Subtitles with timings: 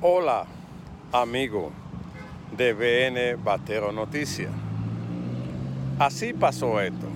[0.00, 0.46] Hola,
[1.10, 1.72] amigo
[2.56, 4.52] de BN Batero Noticias.
[5.98, 7.08] Así pasó esto.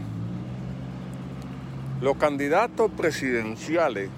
[2.01, 4.11] Los candidatos presidenciales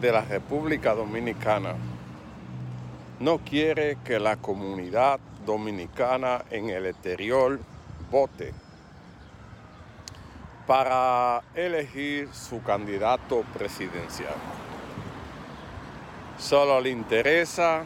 [0.00, 1.74] de la República Dominicana
[3.18, 7.60] no quiere que la comunidad dominicana en el exterior
[8.10, 8.54] vote
[10.66, 14.32] para elegir su candidato presidencial.
[16.40, 17.82] Solo le interesa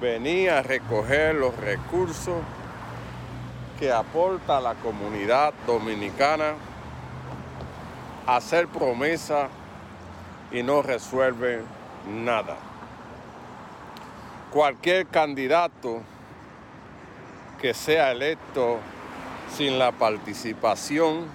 [0.00, 2.38] venir a recoger los recursos
[3.78, 6.54] que aporta la comunidad dominicana,
[8.26, 9.48] hacer promesa
[10.50, 11.60] y no resuelve
[12.08, 12.56] nada.
[14.50, 16.00] Cualquier candidato
[17.60, 18.78] que sea electo
[19.54, 21.26] sin la participación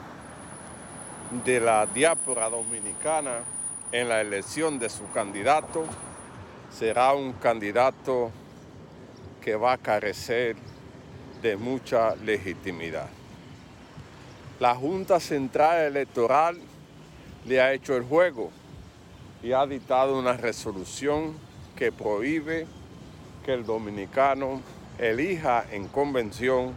[1.45, 3.54] de la diáspora dominicana
[3.95, 5.85] en la elección de su candidato
[6.69, 8.29] será un candidato
[9.41, 10.57] que va a carecer
[11.41, 13.07] de mucha legitimidad.
[14.59, 16.59] La Junta Central Electoral
[17.45, 18.51] le ha hecho el juego
[19.41, 21.33] y ha dictado una resolución
[21.77, 22.67] que prohíbe
[23.45, 24.61] que el dominicano
[24.99, 26.73] elija en convención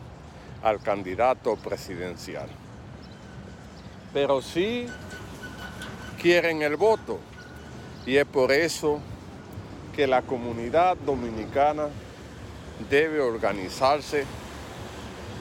[0.62, 2.48] al candidato presidencial.
[4.12, 4.86] Pero sí
[6.20, 7.18] quieren el voto
[8.04, 9.00] y es por eso
[9.94, 11.88] que la comunidad dominicana
[12.90, 14.24] debe organizarse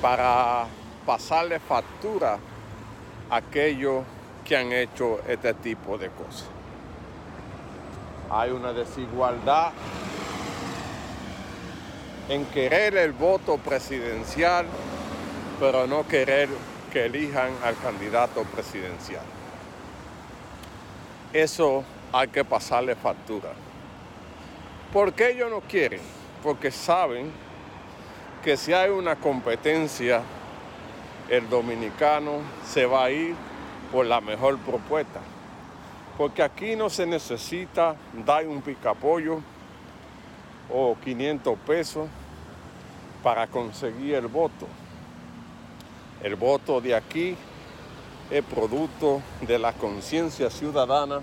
[0.01, 0.67] para
[1.05, 2.37] pasarle factura
[3.29, 4.03] a aquellos
[4.45, 6.47] que han hecho este tipo de cosas.
[8.29, 9.71] Hay una desigualdad
[12.29, 14.65] en querer el voto presidencial,
[15.59, 16.49] pero no querer
[16.91, 19.36] que elijan al candidato presidencial.
[21.33, 21.83] Eso
[22.13, 23.49] hay que pasarle factura.
[24.93, 25.99] ¿Por qué ellos no quieren?
[26.41, 27.31] Porque saben
[28.43, 30.21] que si hay una competencia,
[31.29, 33.35] el dominicano se va a ir
[33.91, 35.19] por la mejor propuesta.
[36.17, 37.95] Porque aquí no se necesita
[38.25, 39.41] dar un picapollo
[40.73, 42.07] o 500 pesos
[43.21, 44.67] para conseguir el voto.
[46.23, 47.35] El voto de aquí
[48.29, 51.21] es producto de la conciencia ciudadana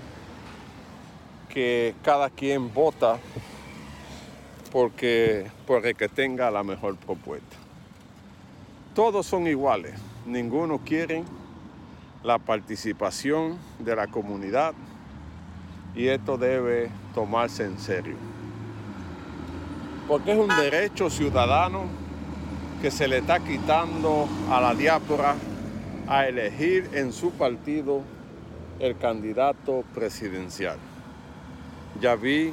[1.48, 3.18] que cada quien vota
[4.72, 5.46] porque,
[5.96, 7.56] que tenga la mejor propuesta.
[8.94, 9.94] Todos son iguales,
[10.26, 11.24] ninguno quiere
[12.24, 14.74] la participación de la comunidad
[15.94, 18.16] y esto debe tomarse en serio.
[20.08, 21.84] Porque es un derecho ciudadano
[22.82, 25.36] que se le está quitando a la diáspora
[26.08, 28.02] a elegir en su partido
[28.78, 30.76] el candidato presidencial.
[32.00, 32.52] Ya vi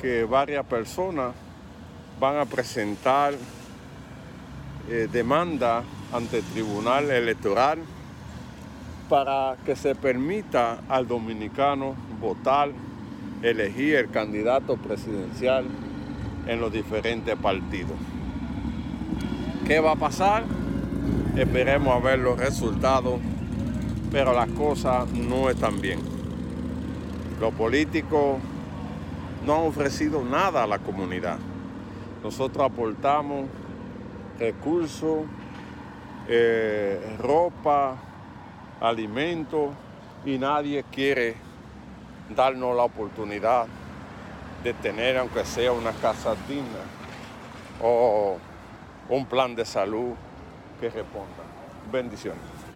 [0.00, 1.34] que varias personas
[2.18, 3.34] van a presentar
[4.88, 7.78] eh, demanda ante el Tribunal Electoral
[9.08, 12.70] para que se permita al dominicano votar,
[13.42, 15.64] elegir el candidato presidencial
[16.46, 17.96] en los diferentes partidos.
[19.66, 20.44] ¿Qué va a pasar?
[21.36, 23.20] Esperemos a ver los resultados,
[24.10, 26.00] pero las cosas no están bien.
[27.38, 28.38] Los políticos
[29.46, 31.38] no han ofrecido nada a la comunidad.
[32.24, 33.48] Nosotros aportamos
[34.40, 35.20] recursos,
[36.28, 37.96] eh, ropa,
[38.80, 39.70] alimentos
[40.26, 41.36] y nadie quiere
[42.34, 43.66] darnos la oportunidad
[44.64, 46.82] de tener, aunque sea una casa digna
[47.80, 48.36] o
[49.08, 50.14] un plan de salud
[50.80, 51.44] que responda.
[51.92, 52.59] Bendiciones.